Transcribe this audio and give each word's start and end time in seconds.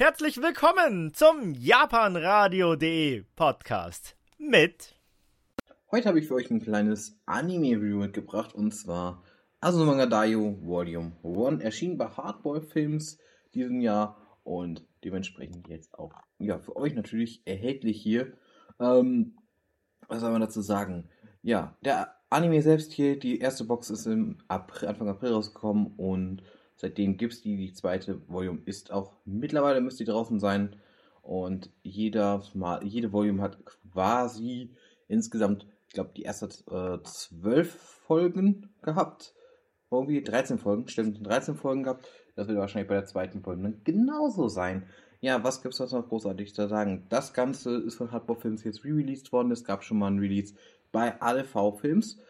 Herzlich 0.00 0.40
willkommen 0.40 1.12
zum 1.12 1.54
japanradio.de 1.54 3.24
Podcast 3.34 4.14
mit. 4.38 4.94
Heute 5.90 6.08
habe 6.08 6.20
ich 6.20 6.28
für 6.28 6.34
euch 6.34 6.48
ein 6.52 6.62
kleines 6.62 7.18
Anime-Review 7.26 7.96
mitgebracht 7.96 8.54
und 8.54 8.70
zwar 8.70 9.24
Azumanga 9.60 10.06
Daioh 10.06 10.56
Volume 10.62 11.16
1 11.24 11.64
erschien 11.64 11.98
bei 11.98 12.06
Hardball 12.06 12.60
Films 12.60 13.18
diesem 13.54 13.80
Jahr 13.80 14.38
und 14.44 14.86
dementsprechend 15.02 15.66
jetzt 15.66 15.98
auch 15.98 16.12
ja, 16.38 16.60
für 16.60 16.76
euch 16.76 16.94
natürlich 16.94 17.42
erhältlich 17.44 18.00
hier. 18.00 18.34
Ähm, 18.78 19.36
was 20.06 20.20
soll 20.20 20.30
man 20.30 20.42
dazu 20.42 20.60
sagen? 20.60 21.08
Ja, 21.42 21.76
der 21.84 22.14
Anime 22.30 22.62
selbst 22.62 22.92
hier, 22.92 23.18
die 23.18 23.40
erste 23.40 23.64
Box 23.64 23.90
ist 23.90 24.06
im 24.06 24.38
April, 24.46 24.90
Anfang 24.90 25.08
April 25.08 25.32
rausgekommen 25.32 25.94
und 25.96 26.44
Seitdem 26.80 27.16
gibt 27.16 27.32
es 27.32 27.42
die. 27.42 27.56
Die 27.56 27.72
zweite 27.72 28.22
Volume 28.28 28.60
ist 28.64 28.92
auch 28.92 29.12
mittlerweile 29.24 29.80
müsste 29.80 30.04
die 30.04 30.10
draußen 30.10 30.38
sein. 30.38 30.76
Und 31.22 31.70
jeder 31.82 32.42
jede 32.82 33.12
Volume 33.12 33.42
hat 33.42 33.58
quasi 33.66 34.70
insgesamt, 35.08 35.66
ich 35.88 35.94
glaube, 35.94 36.12
die 36.16 36.22
erste 36.22 36.46
äh, 36.46 37.02
zwölf 37.02 37.72
Folgen 38.06 38.70
gehabt. 38.82 39.34
Irgendwie 39.90 40.22
13 40.22 40.58
Folgen, 40.58 40.86
stimmt, 40.88 41.26
13 41.26 41.56
Folgen 41.56 41.82
gehabt. 41.82 42.08
Das 42.36 42.46
wird 42.46 42.58
wahrscheinlich 42.58 42.88
bei 42.88 42.94
der 42.94 43.06
zweiten 43.06 43.42
Folge 43.42 43.62
dann 43.62 43.80
genauso 43.82 44.46
sein. 44.46 44.86
Ja, 45.20 45.42
was 45.42 45.62
gibt 45.62 45.78
es 45.78 45.92
noch 45.92 46.08
großartig 46.08 46.54
zu 46.54 46.68
sagen? 46.68 47.06
Das 47.08 47.34
Ganze 47.34 47.76
ist 47.76 47.96
von 47.96 48.12
Hardball 48.12 48.36
Films 48.36 48.62
jetzt 48.62 48.84
re-released 48.84 49.32
worden. 49.32 49.50
Es 49.50 49.64
gab 49.64 49.82
schon 49.82 49.98
mal 49.98 50.12
ein 50.12 50.20
Release 50.20 50.54
bei 50.92 51.20
ALV 51.20 51.80
Films 51.80 52.20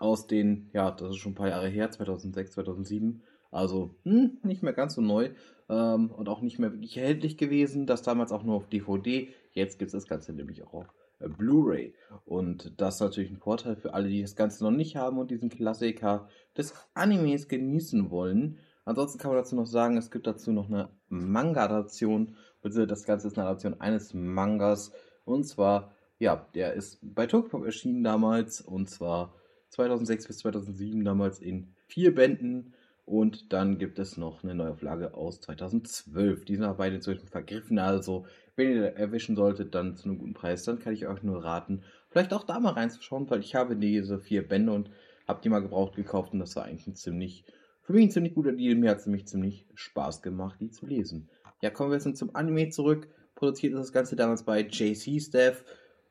aus 0.00 0.26
den, 0.26 0.70
ja, 0.72 0.90
das 0.90 1.10
ist 1.10 1.18
schon 1.18 1.32
ein 1.32 1.36
paar 1.36 1.50
Jahre 1.50 1.68
her, 1.68 1.90
2006, 1.90 2.52
2007. 2.52 3.22
Also 3.52 3.94
hm, 4.04 4.38
nicht 4.42 4.62
mehr 4.62 4.72
ganz 4.72 4.94
so 4.94 5.02
neu 5.02 5.30
ähm, 5.68 6.10
und 6.10 6.28
auch 6.28 6.40
nicht 6.40 6.58
mehr 6.58 6.72
wirklich 6.72 6.96
erhältlich 6.96 7.36
gewesen. 7.36 7.86
Das 7.86 8.02
damals 8.02 8.32
auch 8.32 8.42
nur 8.42 8.56
auf 8.56 8.66
DVD. 8.66 9.28
Jetzt 9.52 9.78
gibt 9.78 9.88
es 9.88 9.92
das 9.92 10.08
Ganze 10.08 10.32
nämlich 10.32 10.64
auch 10.64 10.72
auf 10.72 10.94
äh, 11.20 11.28
Blu-ray. 11.28 11.94
Und 12.24 12.72
das 12.80 12.94
ist 12.96 13.00
natürlich 13.02 13.30
ein 13.30 13.36
Vorteil 13.36 13.76
für 13.76 13.92
alle, 13.94 14.08
die 14.08 14.22
das 14.22 14.36
Ganze 14.36 14.64
noch 14.64 14.70
nicht 14.70 14.96
haben 14.96 15.18
und 15.18 15.30
diesen 15.30 15.50
Klassiker 15.50 16.28
des 16.56 16.74
Animes 16.94 17.46
genießen 17.46 18.10
wollen. 18.10 18.58
Ansonsten 18.84 19.18
kann 19.18 19.30
man 19.30 19.38
dazu 19.38 19.54
noch 19.54 19.66
sagen, 19.66 19.96
es 19.96 20.10
gibt 20.10 20.26
dazu 20.26 20.50
noch 20.50 20.68
eine 20.68 20.88
Manga-Adaption, 21.08 22.34
das 22.62 23.04
Ganze 23.04 23.28
ist 23.28 23.38
eine 23.38 23.46
Adaption 23.46 23.80
eines 23.80 24.14
Mangas. 24.14 24.92
Und 25.24 25.44
zwar, 25.44 25.92
ja, 26.18 26.46
der 26.54 26.72
ist 26.72 26.98
bei 27.02 27.26
Tokpop 27.26 27.64
erschienen 27.64 28.02
damals 28.02 28.60
und 28.60 28.90
zwar 28.90 29.34
2006 29.68 30.26
bis 30.26 30.38
2007 30.38 31.04
damals 31.04 31.38
in 31.38 31.74
vier 31.86 32.14
Bänden 32.14 32.74
und 33.04 33.52
dann 33.52 33.78
gibt 33.78 33.98
es 33.98 34.16
noch 34.16 34.44
eine 34.44 34.54
Neuauflage 34.54 35.14
aus 35.14 35.40
2012. 35.40 36.44
Die 36.44 36.56
sind 36.56 36.64
aber 36.64 36.78
beide 36.78 36.96
inzwischen 36.96 37.26
vergriffen. 37.26 37.78
Also, 37.78 38.26
wenn 38.54 38.70
ihr 38.70 38.96
erwischen 38.96 39.34
solltet, 39.34 39.74
dann 39.74 39.96
zu 39.96 40.04
einem 40.04 40.18
guten 40.18 40.34
Preis, 40.34 40.62
dann 40.64 40.78
kann 40.78 40.92
ich 40.92 41.06
euch 41.06 41.22
nur 41.22 41.42
raten, 41.42 41.82
vielleicht 42.10 42.32
auch 42.32 42.44
da 42.44 42.60
mal 42.60 42.74
reinzuschauen, 42.74 43.28
weil 43.28 43.40
ich 43.40 43.54
habe 43.54 43.76
diese 43.76 44.20
vier 44.20 44.46
Bände 44.46 44.72
und 44.72 44.90
habe 45.26 45.40
die 45.42 45.48
mal 45.48 45.62
gebraucht 45.62 45.96
gekauft 45.96 46.32
und 46.32 46.38
das 46.38 46.54
war 46.56 46.64
eigentlich 46.64 46.86
ein 46.86 46.94
ziemlich, 46.94 47.44
für 47.82 47.92
mich 47.92 48.04
ein 48.04 48.10
ziemlich 48.10 48.34
guter 48.34 48.52
Deal. 48.52 48.76
Mir 48.76 48.90
hat 48.90 48.98
es 48.98 49.06
nämlich 49.06 49.26
ziemlich 49.26 49.66
Spaß 49.74 50.22
gemacht, 50.22 50.60
die 50.60 50.70
zu 50.70 50.86
lesen. 50.86 51.28
Ja, 51.60 51.70
kommen 51.70 51.90
wir 51.90 51.98
jetzt 51.98 52.16
zum 52.16 52.34
Anime 52.34 52.68
zurück. 52.70 53.08
Produziert 53.34 53.72
ist 53.72 53.80
das 53.80 53.92
Ganze 53.92 54.14
damals 54.14 54.44
bei 54.44 54.60
JC 54.60 55.20
Staff. 55.20 55.64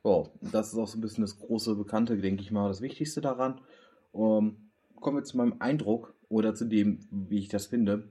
Oh, 0.03 0.27
das 0.41 0.73
ist 0.73 0.79
auch 0.79 0.87
so 0.87 0.97
ein 0.97 1.01
bisschen 1.01 1.21
das 1.21 1.39
große 1.39 1.75
Bekannte, 1.75 2.17
denke 2.17 2.41
ich 2.41 2.51
mal, 2.51 2.67
das 2.67 2.81
Wichtigste 2.81 3.21
daran. 3.21 3.61
Um, 4.11 4.47
ähm, 4.47 4.57
kommen 4.99 5.17
wir 5.17 5.23
zu 5.23 5.37
meinem 5.37 5.55
Eindruck 5.59 6.13
oder 6.31 6.55
zu 6.55 6.65
dem, 6.65 6.99
wie 7.11 7.39
ich 7.39 7.49
das 7.49 7.67
finde. 7.67 8.09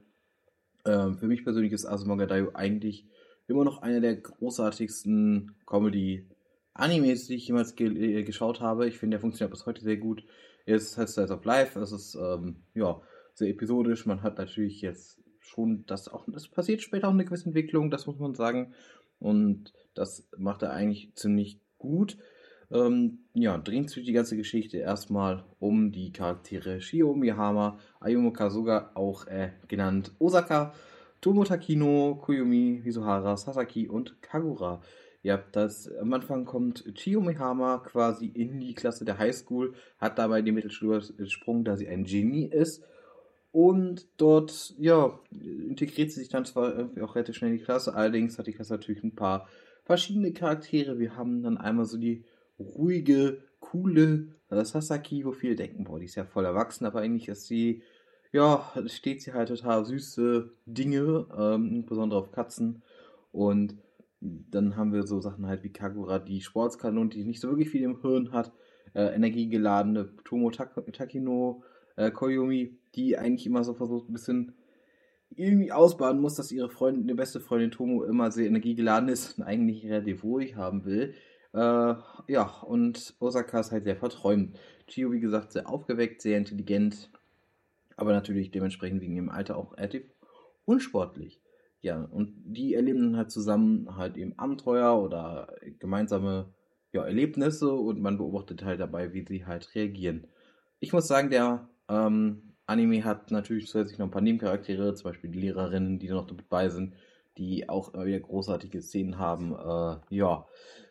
Ähm, 0.85 1.17
für 1.17 1.27
mich 1.27 1.43
persönlich 1.43 1.73
ist 1.73 1.87
Asumanga 1.87 2.27
Daioh 2.27 2.51
eigentlich 2.55 3.07
immer 3.49 3.65
noch 3.65 3.83
einer 3.83 4.01
der 4.01 4.17
großartigsten 4.17 5.57
Comedy-Animes, 5.67 7.27
die 7.27 7.35
ich 7.35 7.49
jemals 7.49 7.75
ge 7.75 7.89
äh, 7.89 8.23
geschaut 8.23 8.61
habe. 8.61 8.87
Ich 8.87 8.99
finde, 8.99 9.17
der 9.17 9.21
funktioniert 9.21 9.51
bis 9.51 9.67
heute 9.67 9.83
sehr 9.83 9.97
gut. 9.97 10.23
Es 10.67 10.97
heißt 10.97 11.15
Slice 11.15 11.33
of 11.33 11.44
Life, 11.44 11.81
es 11.81 11.93
ist 11.93 12.15
ähm, 12.15 12.62
ja, 12.75 13.00
sehr 13.34 13.49
episodisch. 13.49 14.06
Man 14.06 14.23
hat 14.23 14.39
natürlich 14.39 14.83
jetzt 14.83 15.21
schon 15.41 15.84
das 15.87 16.09
auch, 16.09 16.27
das 16.28 16.47
passiert 16.49 16.83
später 16.83 17.09
auch 17.09 17.15
eine 17.15 17.25
gewisse 17.25 17.47
Entwicklung, 17.47 17.91
das 17.91 18.06
muss 18.06 18.19
man 18.19 18.34
sagen. 18.34 18.75
Und 19.19 19.73
das 19.94 20.28
macht 20.37 20.62
er 20.62 20.73
eigentlich 20.73 21.15
ziemlich 21.15 21.61
gut. 21.78 22.19
Ähm, 22.72 23.19
ja, 23.34 23.58
dreht 23.58 23.91
sich 23.91 24.04
die 24.04 24.12
ganze 24.12 24.36
Geschichte 24.36 24.78
erstmal 24.78 25.44
um 25.58 25.91
die 25.91 26.12
Charaktere 26.12 26.81
Shio 26.81 27.14
Miyahama, 27.14 27.78
Ayumu 27.98 28.32
Kazuga, 28.32 28.92
auch 28.94 29.26
äh, 29.26 29.50
genannt 29.66 30.12
Osaka, 30.20 30.72
Tomo 31.20 31.44
Takino, 31.44 32.14
Koyumi, 32.14 32.81
Mizuhara, 32.84 33.36
Sasaki 33.36 33.88
und 33.88 34.22
Kagura. 34.22 34.81
Ja, 35.22 35.42
das 35.53 35.91
am 36.00 36.12
Anfang 36.14 36.47
kommt 36.47 36.84
Chiyo 36.94 37.20
Mihama 37.20 37.78
quasi 37.78 38.26
in 38.26 38.58
die 38.60 38.75
Klasse 38.75 39.04
der 39.04 39.19
Highschool, 39.19 39.75
hat 39.98 40.19
dabei 40.19 40.41
den 40.41 40.54
Mittelschule 40.54 41.02
gesprungen, 41.19 41.64
da 41.64 41.76
sie 41.76 41.88
ein 41.88 42.04
Genie 42.04 42.47
ist. 42.47 42.82
Und 43.52 44.06
dort, 44.16 44.75
ja, 44.78 45.19
integriert 45.31 46.12
sie 46.12 46.20
sich 46.20 46.28
dann 46.31 46.47
zwar 46.47 46.75
irgendwie 46.75 47.02
auch 47.02 47.16
relativ 47.16 47.37
schnell 47.37 47.50
in 47.50 47.58
die 47.58 47.64
Klasse, 47.64 47.94
allerdings 47.94 48.38
hat 48.38 48.47
die 48.47 48.52
Klasse 48.52 48.75
natürlich 48.75 49.02
ein 49.02 49.16
paar 49.16 49.47
verschiedene 49.82 50.32
Charaktere. 50.32 50.98
Wir 50.98 51.16
haben 51.16 51.42
dann 51.42 51.58
einmal 51.58 51.84
so 51.84 51.98
die 51.98 52.25
ruhige, 52.60 53.43
coole 53.60 54.28
Sasaki, 54.50 55.25
wo 55.25 55.32
viele 55.32 55.56
denken, 55.56 55.84
boah, 55.84 55.98
die 55.98 56.06
ist 56.06 56.16
ja 56.16 56.25
voll 56.25 56.44
erwachsen, 56.44 56.84
aber 56.84 57.00
eigentlich 57.00 57.28
ist 57.28 57.47
sie, 57.47 57.82
ja, 58.32 58.71
steht 58.87 59.22
sie 59.22 59.32
halt 59.32 59.48
total 59.48 59.84
süße 59.84 60.50
Dinge, 60.66 61.26
ähm, 61.37 61.69
insbesondere 61.72 62.20
auf 62.20 62.32
Katzen. 62.32 62.82
Und 63.32 63.76
dann 64.20 64.76
haben 64.76 64.93
wir 64.93 65.04
so 65.06 65.20
Sachen 65.20 65.47
halt 65.47 65.62
wie 65.62 65.72
Kagura, 65.72 66.19
die 66.19 66.41
Sportskanone, 66.41 67.10
die 67.10 67.25
nicht 67.25 67.41
so 67.41 67.49
wirklich 67.49 67.70
viel 67.70 67.82
im 67.82 68.00
Hirn 68.00 68.32
hat, 68.32 68.53
äh, 68.94 69.15
energiegeladene 69.15 70.16
Tomo 70.25 70.50
Tak 70.50 70.75
Takino, 70.93 71.62
äh, 71.97 72.10
Koyumi, 72.10 72.76
die 72.97 73.16
eigentlich 73.16 73.47
immer 73.47 73.62
so 73.62 73.75
versucht, 73.75 74.09
ein 74.09 74.12
bisschen 74.12 74.53
irgendwie 75.31 75.70
ausbaden 75.70 76.20
muss, 76.20 76.34
dass 76.34 76.50
ihre 76.50 76.69
Freundin, 76.69 77.06
ihre 77.06 77.16
beste 77.16 77.38
Freundin 77.38 77.70
Tomo 77.70 78.03
immer 78.03 78.32
sehr 78.32 78.47
energiegeladen 78.47 79.09
ist 79.09 79.38
und 79.38 79.44
eigentlich 79.44 79.84
relativ 79.87 80.25
ruhig 80.25 80.56
haben 80.56 80.84
will. 80.84 81.15
Äh, 81.53 81.94
ja, 82.28 82.44
und 82.65 83.15
Osaka 83.19 83.61
ist 83.61 83.72
halt 83.72 83.84
sehr 83.84 83.97
verträumt. 83.97 84.59
Chio, 84.87 85.12
wie 85.12 85.21
gesagt, 85.21 85.53
sehr 85.53 85.69
aufgeweckt, 85.69 86.22
sehr 86.22 86.38
intelligent, 86.38 87.11
aber 87.97 88.12
natürlich 88.12 88.50
dementsprechend 88.50 89.00
wegen 89.00 89.16
ihrem 89.16 89.28
Alter 89.31 89.56
auch 89.56 89.77
relativ 89.77 90.05
unsportlich. 90.65 91.41
Ja, 91.83 92.03
und 92.05 92.34
die 92.44 92.75
erleben 92.75 93.00
dann 93.00 93.16
halt 93.16 93.31
zusammen 93.31 93.97
halt 93.97 94.16
eben 94.16 94.38
Abenteuer 94.38 95.00
oder 95.00 95.55
gemeinsame 95.78 96.53
ja, 96.93 97.05
Erlebnisse 97.05 97.72
und 97.72 98.00
man 98.00 98.19
beobachtet 98.19 98.65
halt 98.65 98.81
dabei, 98.81 99.12
wie 99.12 99.25
sie 99.27 99.47
halt 99.47 99.75
reagieren. 99.75 100.27
Ich 100.81 100.93
muss 100.93 101.09
sagen, 101.09 101.31
der 101.31 101.69
ähm, 101.88 102.55
Anime 102.67 103.05
hat 103.05 103.31
natürlich 103.31 103.67
zusätzlich 103.67 103.99
noch 103.99 104.06
ein 104.06 104.11
paar 104.11 104.22
Nebencharaktere, 104.22 104.94
zum 104.94 105.11
Beispiel 105.11 105.31
die 105.31 105.41
Lehrerinnen, 105.41 105.99
die 105.99 106.09
noch 106.09 106.27
dabei 106.27 106.69
sind, 106.69 106.94
die 107.38 107.69
auch 107.69 107.94
immer 107.94 108.06
wieder 108.06 108.21
großartige 108.21 108.82
Szenen 108.82 109.19
haben. 109.19 109.53
Äh, 109.55 110.15
ja, 110.15 110.47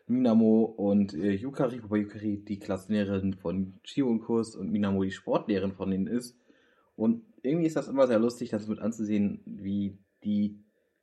Minamo 0.10 0.64
und 0.64 1.14
äh, 1.14 1.34
Yukari, 1.34 1.82
wobei 1.84 1.98
Yukari 1.98 2.44
die 2.44 2.60
Klassenlehrerin 2.60 3.36
von 3.36 3.80
Chio 3.84 4.08
und 4.08 4.22
Kurs 4.22 4.56
und 4.56 4.72
Minamo 4.72 5.04
die 5.04 5.12
Sportlehrerin 5.12 5.74
von 5.74 5.92
ihnen 5.92 6.08
ist. 6.08 6.38
Und 6.96 7.24
irgendwie 7.44 7.68
ist 7.68 7.76
das 7.76 7.88
immer 7.88 8.08
sehr 8.08 8.20
lustig, 8.20 8.50
das 8.50 8.68
mit 8.68 8.80
anzusehen, 8.80 9.42
wie 9.46 9.98
die 10.24 10.60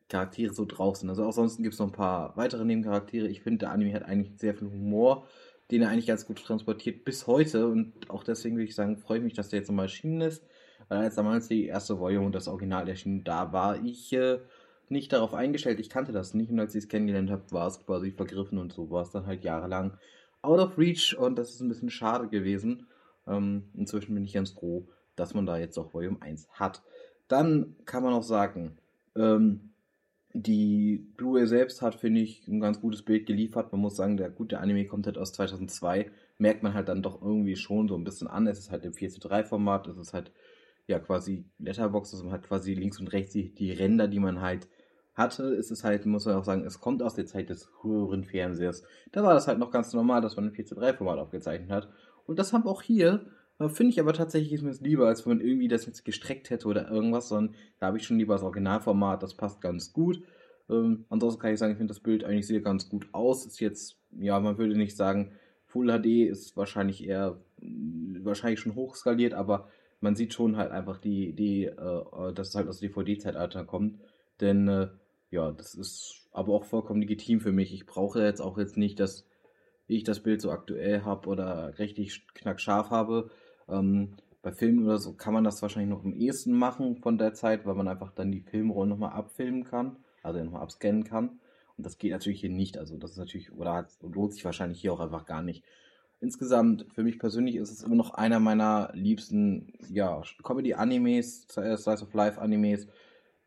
Charaktere 0.08 0.52
so 0.52 0.64
drauf 0.64 0.96
sind. 0.96 1.08
Also 1.08 1.30
sonst 1.30 1.56
gibt 1.58 1.74
es 1.74 1.78
noch 1.78 1.86
ein 1.86 1.92
paar 1.92 2.36
weitere 2.36 2.64
Nebencharaktere. 2.64 3.28
Ich 3.28 3.42
finde, 3.42 3.58
der 3.58 3.72
Anime 3.72 3.94
hat 3.94 4.04
eigentlich 4.04 4.38
sehr 4.38 4.54
viel 4.54 4.70
Humor, 4.70 5.26
den 5.70 5.82
er 5.82 5.88
eigentlich 5.88 6.06
ganz 6.06 6.26
gut 6.26 6.44
transportiert 6.44 7.04
bis 7.04 7.26
heute. 7.26 7.68
Und 7.68 8.10
auch 8.10 8.24
deswegen 8.24 8.56
würde 8.56 8.68
ich 8.68 8.74
sagen, 8.74 8.98
freue 8.98 9.18
ich 9.18 9.24
mich, 9.24 9.34
dass 9.34 9.48
der 9.48 9.60
jetzt 9.60 9.68
nochmal 9.68 9.86
erschienen 9.86 10.20
ist. 10.20 10.44
Weil 10.88 10.98
als 10.98 11.16
damals 11.16 11.48
die 11.48 11.66
erste 11.66 11.98
Volume 11.98 12.26
und 12.26 12.34
das 12.34 12.48
Original 12.48 12.88
erschienen, 12.88 13.24
da 13.24 13.52
war 13.52 13.82
ich 13.84 14.12
äh, 14.12 14.38
nicht 14.88 15.12
darauf 15.12 15.34
eingestellt. 15.34 15.80
Ich 15.80 15.90
kannte 15.90 16.12
das 16.12 16.34
nicht 16.34 16.50
und 16.50 16.60
als 16.60 16.74
ich 16.74 16.84
es 16.84 16.88
kennengelernt 16.88 17.30
habe, 17.30 17.50
war 17.50 17.66
es 17.66 17.84
quasi 17.84 18.12
vergriffen 18.12 18.58
und 18.58 18.72
so 18.72 18.90
war 18.90 19.02
es 19.02 19.10
dann 19.10 19.26
halt 19.26 19.44
jahrelang 19.44 19.98
out 20.42 20.60
of 20.60 20.78
reach 20.78 21.16
und 21.18 21.36
das 21.36 21.50
ist 21.50 21.60
ein 21.60 21.68
bisschen 21.68 21.90
schade 21.90 22.28
gewesen. 22.28 22.86
Ähm, 23.26 23.64
inzwischen 23.74 24.14
bin 24.14 24.24
ich 24.24 24.34
ganz 24.34 24.50
froh, 24.50 24.88
dass 25.16 25.34
man 25.34 25.46
da 25.46 25.58
jetzt 25.58 25.78
auch 25.78 25.92
Volume 25.92 26.20
1 26.20 26.48
hat. 26.52 26.82
Dann 27.28 27.74
kann 27.84 28.02
man 28.02 28.12
auch 28.14 28.22
sagen, 28.22 28.78
ähm, 29.16 29.72
die 30.32 30.98
Blu-ray 31.16 31.46
selbst 31.46 31.82
hat, 31.82 31.94
finde 31.94 32.20
ich, 32.20 32.46
ein 32.46 32.60
ganz 32.60 32.80
gutes 32.80 33.02
Bild 33.02 33.26
geliefert. 33.26 33.72
Man 33.72 33.80
muss 33.80 33.96
sagen, 33.96 34.16
der 34.16 34.30
gute 34.30 34.60
Anime 34.60 34.86
kommt 34.86 35.06
halt 35.06 35.18
aus 35.18 35.32
2002. 35.32 36.10
Merkt 36.38 36.62
man 36.62 36.74
halt 36.74 36.88
dann 36.88 37.02
doch 37.02 37.22
irgendwie 37.22 37.56
schon 37.56 37.88
so 37.88 37.96
ein 37.96 38.04
bisschen 38.04 38.28
an. 38.28 38.46
Es 38.46 38.58
ist 38.58 38.70
halt 38.70 38.84
im 38.84 38.92
4 38.92 39.10
zu 39.10 39.20
3 39.20 39.44
Format. 39.44 39.86
Es 39.88 39.96
ist 39.96 40.12
halt 40.12 40.30
ja 40.86 40.98
quasi 40.98 41.46
Letterbox. 41.58 42.12
Also 42.12 42.24
man 42.24 42.34
hat 42.34 42.46
quasi 42.46 42.74
links 42.74 43.00
und 43.00 43.08
rechts 43.08 43.32
die, 43.32 43.54
die 43.54 43.72
Ränder, 43.72 44.08
die 44.08 44.20
man 44.20 44.42
halt 44.42 44.68
hatte, 45.16 45.44
ist 45.44 45.70
es 45.70 45.82
halt, 45.82 46.04
muss 46.06 46.26
man 46.26 46.36
auch 46.36 46.44
sagen, 46.44 46.64
es 46.64 46.80
kommt 46.80 47.02
aus 47.02 47.14
der 47.14 47.26
Zeit 47.26 47.48
des 47.48 47.70
höheren 47.82 48.24
Fernsehers. 48.24 48.84
Da 49.12 49.22
war 49.22 49.34
das 49.34 49.48
halt 49.48 49.58
noch 49.58 49.70
ganz 49.70 49.92
normal, 49.94 50.20
dass 50.20 50.36
man 50.36 50.46
ein 50.46 50.52
4 50.52 50.66
zu 50.66 50.74
3 50.74 50.92
Format 50.92 51.18
aufgezeichnet 51.18 51.70
hat. 51.70 51.88
Und 52.26 52.38
das 52.38 52.52
haben 52.52 52.66
auch 52.66 52.82
hier, 52.82 53.24
äh, 53.58 53.68
finde 53.68 53.90
ich 53.92 54.00
aber 54.00 54.12
tatsächlich 54.12 54.52
ist 54.52 54.62
mir 54.62 54.70
das 54.70 54.82
lieber, 54.82 55.08
als 55.08 55.24
wenn 55.24 55.38
man 55.38 55.46
irgendwie 55.46 55.68
das 55.68 55.86
jetzt 55.86 56.04
gestreckt 56.04 56.50
hätte 56.50 56.68
oder 56.68 56.90
irgendwas, 56.90 57.28
sondern 57.28 57.54
da 57.80 57.86
habe 57.86 57.96
ich 57.96 58.06
schon 58.06 58.18
lieber 58.18 58.34
das 58.34 58.42
Originalformat, 58.42 59.22
das 59.22 59.34
passt 59.34 59.62
ganz 59.62 59.92
gut. 59.92 60.22
Ähm, 60.68 61.06
ansonsten 61.08 61.40
kann 61.40 61.52
ich 61.52 61.58
sagen, 61.58 61.72
ich 61.72 61.78
finde 61.78 61.94
das 61.94 62.00
Bild 62.00 62.24
eigentlich 62.24 62.46
sehr 62.46 62.60
ganz 62.60 62.88
gut 62.88 63.08
aus. 63.12 63.46
Ist 63.46 63.60
jetzt, 63.60 63.98
ja, 64.18 64.38
man 64.38 64.58
würde 64.58 64.76
nicht 64.76 64.96
sagen, 64.96 65.32
Full 65.64 65.88
HD 65.88 66.28
ist 66.28 66.56
wahrscheinlich 66.56 67.06
eher, 67.06 67.40
wahrscheinlich 68.22 68.60
schon 68.60 68.74
hochskaliert, 68.74 69.32
aber 69.32 69.68
man 70.00 70.14
sieht 70.14 70.34
schon 70.34 70.56
halt 70.56 70.72
einfach 70.72 70.98
die, 70.98 71.32
die, 71.32 71.64
äh, 71.64 72.32
dass 72.34 72.48
es 72.48 72.54
halt 72.54 72.68
aus 72.68 72.80
DVD-Zeitalter 72.80 73.64
kommt. 73.64 73.98
Denn, 74.40 74.68
äh, 74.68 74.88
ja, 75.36 75.52
das 75.52 75.74
ist 75.74 76.26
aber 76.32 76.54
auch 76.54 76.64
vollkommen 76.64 77.00
legitim 77.00 77.40
für 77.40 77.52
mich. 77.52 77.72
Ich 77.72 77.86
brauche 77.86 78.22
jetzt 78.22 78.40
auch 78.40 78.58
jetzt 78.58 78.76
nicht, 78.76 78.98
dass 78.98 79.24
ich 79.86 80.02
das 80.02 80.20
Bild 80.20 80.40
so 80.40 80.50
aktuell 80.50 81.02
habe 81.02 81.28
oder 81.28 81.78
richtig 81.78 82.26
knackscharf 82.34 82.90
habe. 82.90 83.30
Ähm, 83.68 84.16
bei 84.42 84.52
Filmen 84.52 84.84
oder 84.84 84.98
so 84.98 85.12
kann 85.12 85.34
man 85.34 85.44
das 85.44 85.60
wahrscheinlich 85.60 85.90
noch 85.90 86.04
am 86.04 86.14
ehesten 86.14 86.52
machen 86.52 86.96
von 86.96 87.18
der 87.18 87.34
Zeit, 87.34 87.66
weil 87.66 87.74
man 87.74 87.88
einfach 87.88 88.12
dann 88.12 88.32
die 88.32 88.40
Filmrollen 88.40 88.88
nochmal 88.88 89.12
abfilmen 89.12 89.64
kann, 89.64 89.96
also 90.22 90.42
nochmal 90.42 90.62
abscannen 90.62 91.04
kann. 91.04 91.38
Und 91.76 91.84
das 91.84 91.98
geht 91.98 92.12
natürlich 92.12 92.40
hier 92.40 92.50
nicht. 92.50 92.78
Also 92.78 92.96
das 92.96 93.12
ist 93.12 93.18
natürlich, 93.18 93.52
oder 93.52 93.86
lohnt 94.00 94.32
sich 94.32 94.44
wahrscheinlich 94.44 94.80
hier 94.80 94.92
auch 94.92 95.00
einfach 95.00 95.26
gar 95.26 95.42
nicht. 95.42 95.64
Insgesamt, 96.20 96.86
für 96.94 97.02
mich 97.02 97.18
persönlich 97.18 97.56
ist 97.56 97.70
es 97.70 97.82
immer 97.82 97.96
noch 97.96 98.14
einer 98.14 98.40
meiner 98.40 98.90
liebsten, 98.94 99.74
ja, 99.90 100.22
Comedy-Animes, 100.42 101.46
Slice 101.50 102.02
of 102.02 102.14
Life-Animes, 102.14 102.88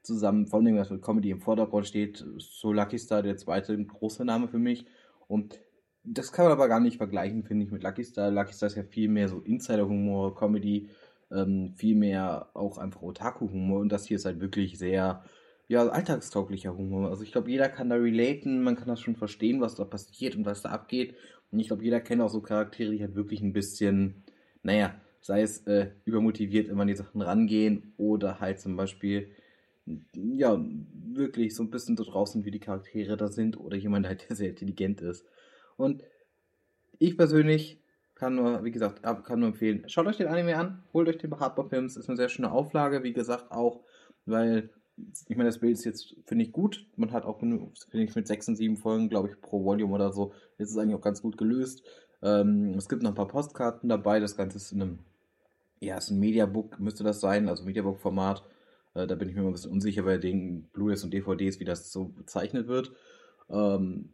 zusammen, 0.02 0.48
vor 0.48 0.60
allem, 0.60 0.76
dass 0.76 0.90
mit 0.90 1.02
Comedy 1.02 1.32
im 1.32 1.42
Vordergrund 1.42 1.88
steht, 1.88 2.26
so 2.38 2.74
Lucky 2.74 2.98
Star, 2.98 3.22
der 3.22 3.38
zweite 3.38 3.78
große 3.78 4.26
Name 4.26 4.48
für 4.48 4.60
mich. 4.60 4.86
Und 5.28 5.60
das 6.04 6.32
kann 6.32 6.46
man 6.46 6.54
aber 6.54 6.68
gar 6.68 6.80
nicht 6.80 6.98
vergleichen, 6.98 7.44
finde 7.44 7.66
ich, 7.66 7.72
mit 7.72 7.84
Lucky 7.84 8.04
Star. 8.04 8.32
Lucky 8.32 8.54
Star 8.54 8.68
ist 8.68 8.76
ja 8.76 8.84
viel 8.84 9.10
mehr 9.10 9.28
so 9.28 9.40
Insider-Humor, 9.40 10.36
Comedy, 10.36 10.90
ähm, 11.32 11.74
viel 11.76 11.96
mehr 11.96 12.50
auch 12.54 12.78
einfach 12.78 13.02
Otaku-Humor. 13.02 13.80
Und 13.80 13.92
das 13.92 14.06
hier 14.06 14.16
ist 14.16 14.26
halt 14.26 14.40
wirklich 14.40 14.78
sehr, 14.78 15.24
ja, 15.68 15.88
alltagstauglicher 15.88 16.76
Humor. 16.76 17.10
Also 17.10 17.24
ich 17.24 17.32
glaube, 17.32 17.52
jeder 17.52 17.70
kann 17.70 17.90
da 17.90 17.96
relaten, 17.96 18.64
man 18.64 18.76
kann 18.76 18.88
das 18.88 19.02
schon 19.02 19.16
verstehen, 19.16 19.62
was 19.62 19.76
da 19.76 19.86
passiert 19.86 20.36
und 20.36 20.46
was 20.46 20.62
da 20.62 20.70
abgeht. 20.70 21.16
Und 21.52 21.60
ich 21.60 21.68
glaube, 21.68 21.84
jeder 21.84 22.00
kennt 22.00 22.22
auch 22.22 22.30
so 22.30 22.42
Charaktere, 22.42 22.92
die 22.92 23.02
halt 23.02 23.16
wirklich 23.16 23.42
ein 23.42 23.54
bisschen, 23.54 24.24
naja, 24.64 24.96
sei 25.22 25.42
es 25.42 25.66
äh, 25.68 25.92
übermotiviert 26.06 26.70
immer 26.70 26.84
an 26.84 26.88
die 26.88 26.96
Sachen 26.96 27.22
rangehen 27.22 27.94
oder 27.98 28.40
halt 28.40 28.60
zum 28.60 28.76
Beispiel, 28.76 29.30
ja, 30.14 30.60
wirklich 30.94 31.56
so 31.56 31.64
ein 31.64 31.70
bisschen 31.70 31.98
so 31.98 32.04
draußen, 32.04 32.46
wie 32.46 32.52
die 32.52 32.60
Charaktere 32.60 33.18
da 33.18 33.28
sind 33.28 33.60
oder 33.60 33.78
jemand 33.78 34.08
halt, 34.08 34.26
der 34.30 34.36
sehr 34.36 34.50
intelligent 34.50 35.02
ist. 35.02 35.26
Und 35.78 36.04
ich 37.00 37.18
persönlich 37.18 37.82
kann 38.16 38.36
nur, 38.36 38.64
wie 38.66 38.72
gesagt, 38.72 39.02
kann 39.02 39.40
nur 39.40 39.50
empfehlen, 39.50 39.86
schaut 39.88 40.06
euch 40.06 40.18
den 40.18 40.28
Anime 40.28 40.58
an, 40.58 40.84
holt 40.94 41.08
euch 41.08 41.18
den 41.18 41.40
Hardcore 41.40 41.70
Films, 41.70 41.96
ist 41.96 42.10
eine 42.10 42.18
sehr 42.18 42.28
schöne 42.28 42.52
Auflage, 42.52 43.02
wie 43.04 43.14
gesagt, 43.14 43.50
auch, 43.52 43.80
weil, 44.26 44.70
ich 45.28 45.38
meine, 45.38 45.48
das 45.48 45.60
Bild 45.60 45.74
ist 45.78 45.86
jetzt, 45.86 46.16
finde 46.26 46.44
ich, 46.44 46.52
gut. 46.52 46.86
Man 46.98 47.14
hat 47.14 47.24
auch, 47.24 47.40
finde 47.40 47.72
ich, 47.94 48.16
mit 48.16 48.28
sechs 48.28 48.50
und 48.50 48.58
sieben 48.58 48.76
Folgen, 48.76 49.08
glaube 49.08 49.30
ich, 49.30 49.40
pro 49.40 49.64
Volume 49.64 49.94
oder 49.94 50.12
so, 50.12 50.34
ist 50.58 50.72
es 50.72 50.78
eigentlich 50.78 50.96
auch 50.96 51.02
ganz 51.02 51.22
gut 51.22 51.38
gelöst. 51.38 51.84
Ähm, 52.22 52.74
es 52.78 52.90
gibt 52.90 53.02
noch 53.02 53.12
ein 53.12 53.16
paar 53.16 53.30
Postkarten 53.30 53.88
dabei, 53.88 54.20
das 54.20 54.36
Ganze 54.36 54.58
ist 54.58 54.74
in 54.74 54.82
einem, 54.82 55.00
ja, 55.80 55.98
ist 55.98 56.10
ein 56.10 56.20
Mediabook, 56.20 56.78
müsste 56.80 57.06
das 57.06 57.22
sein, 57.22 57.48
also 57.48 57.64
Mediabook-Format. 57.64 58.44
Äh, 59.00 59.08
da 59.08 59.16
bin 59.16 59.30
ich 59.30 59.36
mir 59.36 59.42
immer 59.42 59.50
ein 59.50 59.54
bisschen 59.54 59.72
unsicher 59.72 60.04
bei 60.04 60.18
den 60.18 60.64
Blu-rays 60.74 61.04
und 61.04 61.14
DVDs, 61.14 61.60
wie 61.60 61.66
das 61.66 61.92
so 61.92 62.06
bezeichnet 62.06 62.68
wird. 62.68 62.92
Ähm, 63.50 64.14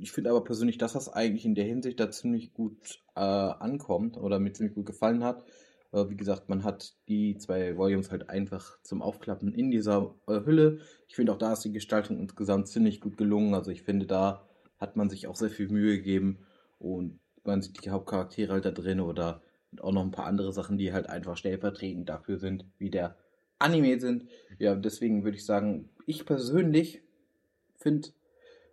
ich 0.00 0.12
finde 0.12 0.30
aber 0.30 0.42
persönlich, 0.44 0.78
dass 0.78 0.94
das 0.94 1.12
eigentlich 1.12 1.44
in 1.44 1.54
der 1.54 1.64
Hinsicht 1.64 2.00
da 2.00 2.10
ziemlich 2.10 2.54
gut 2.54 3.02
äh, 3.14 3.20
ankommt 3.20 4.16
oder 4.16 4.38
mir 4.38 4.52
ziemlich 4.52 4.74
gut 4.74 4.86
gefallen 4.86 5.22
hat. 5.22 5.44
Äh, 5.92 6.08
wie 6.08 6.16
gesagt, 6.16 6.48
man 6.48 6.64
hat 6.64 6.94
die 7.08 7.36
zwei 7.38 7.76
Volumes 7.76 8.10
halt 8.10 8.30
einfach 8.30 8.80
zum 8.82 9.02
Aufklappen 9.02 9.52
in 9.52 9.70
dieser 9.70 10.14
äh, 10.26 10.40
Hülle. 10.44 10.80
Ich 11.08 11.16
finde 11.16 11.32
auch 11.32 11.38
da 11.38 11.52
ist 11.52 11.64
die 11.64 11.72
Gestaltung 11.72 12.18
insgesamt 12.18 12.68
ziemlich 12.68 13.00
gut 13.00 13.16
gelungen. 13.16 13.54
Also 13.54 13.70
ich 13.70 13.82
finde, 13.82 14.06
da 14.06 14.46
hat 14.78 14.96
man 14.96 15.10
sich 15.10 15.26
auch 15.26 15.36
sehr 15.36 15.50
viel 15.50 15.68
Mühe 15.68 15.96
gegeben 15.96 16.38
und 16.78 17.18
man 17.44 17.62
sieht 17.62 17.84
die 17.84 17.90
Hauptcharaktere 17.90 18.52
halt 18.52 18.64
da 18.64 18.70
drin 18.70 19.00
oder 19.00 19.40
auch 19.80 19.92
noch 19.92 20.02
ein 20.02 20.10
paar 20.10 20.26
andere 20.26 20.52
Sachen, 20.52 20.78
die 20.78 20.92
halt 20.92 21.08
einfach 21.08 21.36
stellvertretend 21.36 22.08
dafür 22.08 22.38
sind, 22.38 22.64
wie 22.78 22.90
der 22.90 23.16
Anime 23.58 23.98
sind. 24.00 24.24
Ja, 24.58 24.74
deswegen 24.74 25.24
würde 25.24 25.36
ich 25.36 25.44
sagen, 25.44 25.88
ich 26.06 26.26
persönlich 26.26 27.02
finde 27.76 28.08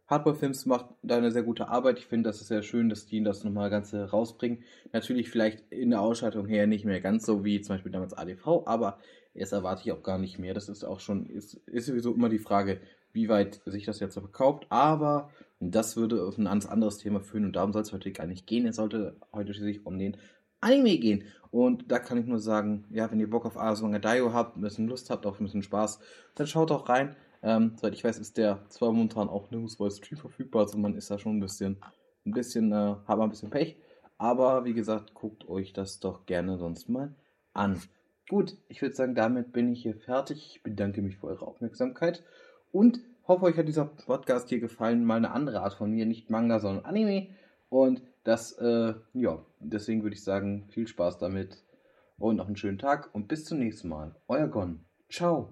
Hardball 0.08 0.36
Films 0.36 0.66
macht 0.66 0.88
da 1.02 1.18
eine 1.18 1.32
sehr 1.32 1.44
gute 1.44 1.70
Arbeit. 1.70 1.98
Ich 1.98 2.08
finde, 2.08 2.30
das 2.30 2.42
ist 2.42 2.48
sehr 2.48 2.62
schön, 2.62 2.90
dass 2.90 3.06
die 3.06 3.24
das 3.24 3.44
nochmal 3.44 3.70
ganz 3.70 3.94
rausbringen. 3.94 4.64
Natürlich 4.92 5.30
vielleicht 5.30 5.64
in 5.72 5.92
der 5.92 6.02
Ausschaltung 6.02 6.46
her 6.46 6.68
nicht 6.68 6.86
mehr 6.86 7.00
ganz 7.00 7.26
so 7.26 7.44
wie 7.46 7.62
zum 7.62 7.76
Beispiel 7.76 7.92
damals 7.92 8.14
ADV, 8.14 8.64
aber 8.66 9.00
das 9.34 9.52
erwarte 9.52 9.82
ich 9.86 9.92
auch 9.92 10.04
gar 10.04 10.20
nicht 10.20 10.38
mehr. 10.40 10.54
Das 10.54 10.70
ist 10.70 10.84
auch 10.84 11.00
schon, 11.00 11.26
ist, 11.26 11.56
ist 11.66 11.88
sowieso 11.88 12.14
immer 12.14 12.30
die 12.30 12.40
Frage, 12.40 12.80
wie 13.14 13.30
weit 13.30 13.62
sich 13.66 13.86
das 13.86 14.00
jetzt 14.00 14.14
verkauft. 14.14 14.66
Aber 14.70 15.30
das 15.60 15.96
würde 15.96 16.24
auf 16.24 16.38
ein 16.38 16.46
ganz 16.46 16.66
anderes 16.66 16.98
Thema 16.98 17.22
führen 17.22 17.46
und 17.46 17.56
darum 17.56 17.74
soll 17.74 17.84
es 17.84 17.94
heute 17.94 18.12
gar 18.12 18.28
nicht 18.28 18.46
gehen. 18.46 18.68
Es 18.68 18.76
sollte 18.76 19.16
heute 19.32 19.54
schließlich 19.54 19.86
um 19.86 19.98
den 19.98 20.18
Anime 20.64 20.98
gehen. 20.98 21.24
Und 21.52 21.92
da 21.92 22.00
kann 22.00 22.18
ich 22.18 22.26
nur 22.26 22.40
sagen, 22.40 22.86
ja, 22.90 23.12
wenn 23.12 23.20
ihr 23.20 23.30
Bock 23.30 23.46
auf 23.46 23.58
Asumanga 23.58 24.00
Daio 24.00 24.34
habt, 24.34 24.58
ein 24.58 24.62
bisschen 24.62 24.88
Lust 24.88 25.10
habt, 25.10 25.26
auf 25.26 25.40
ein 25.40 25.44
bisschen 25.44 25.62
Spaß, 25.62 26.00
dann 26.36 26.48
schaut 26.48 26.72
auch 26.72 26.90
rein. 26.90 27.16
Ähm, 27.44 27.74
soweit 27.76 27.94
ich 27.94 28.04
weiß, 28.04 28.18
ist 28.18 28.38
der 28.38 28.60
zwar 28.70 28.92
momentan 28.92 29.30
auch 29.30 29.52
nirgends 29.52 29.80
als 29.80 29.98
Stream 29.98 30.18
verfügbar, 30.18 30.64
also 30.64 30.78
man 30.78 30.96
ist 30.96 31.12
da 31.12 31.20
schon 31.20 31.38
ein 31.38 31.42
bisschen, 31.42 31.78
ein 32.26 32.32
bisschen, 32.32 32.72
äh, 32.72 32.96
hat 33.06 33.08
man 33.08 33.24
ein 33.24 33.30
bisschen 33.30 33.50
Pech. 33.50 33.78
Aber 34.18 34.64
wie 34.66 34.74
gesagt, 34.74 35.14
guckt 35.14 35.48
euch 35.50 35.74
das 35.74 36.00
doch 36.00 36.26
gerne 36.26 36.58
sonst 36.58 36.90
mal 36.90 37.14
an. 37.54 37.82
Gut, 38.30 38.58
ich 38.70 38.82
würde 38.82 38.96
sagen, 38.96 39.16
damit 39.16 39.52
bin 39.52 39.74
ich 39.74 39.82
hier 39.82 39.96
fertig. 39.96 40.56
Ich 40.56 40.64
bedanke 40.64 41.02
mich 41.02 41.18
für 41.18 41.28
eure 41.28 41.46
Aufmerksamkeit 41.46 42.24
und 42.72 43.00
hoffe, 43.28 43.46
euch 43.46 43.58
hat 43.58 43.68
dieser 43.68 43.86
Podcast 43.86 44.50
hier 44.50 44.60
gefallen. 44.60 45.04
Mal 45.04 45.18
eine 45.18 45.32
andere 45.32 45.62
Art 45.62 45.74
von 45.74 45.92
mir, 45.92 46.06
nicht 46.06 46.30
Manga, 46.30 46.60
sondern 46.60 46.86
Anime. 46.86 47.28
Und 47.70 48.02
das, 48.24 48.54
äh, 48.54 48.94
ja, 49.14 49.46
deswegen 49.60 50.04
würde 50.04 50.16
ich 50.16 50.24
sagen, 50.24 50.68
viel 50.70 50.88
Spaß 50.88 51.18
damit 51.18 51.64
und 52.18 52.38
noch 52.38 52.48
einen 52.48 52.58
schönen 52.58 52.78
Tag 52.78 53.14
und 53.14 53.28
bis 53.28 53.46
zum 53.46 53.60
nächsten 53.60 53.90
Mal. 53.90 54.16
Euer 54.28 54.48
Gon. 54.48 54.86
Ciao. 55.10 55.50